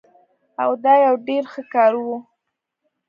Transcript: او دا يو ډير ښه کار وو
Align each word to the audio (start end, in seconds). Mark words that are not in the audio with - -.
او 0.63 0.71
دا 0.83 0.93
يو 1.05 1.15
ډير 1.27 1.43
ښه 1.53 1.63
کار 1.73 1.93
وو 2.03 2.17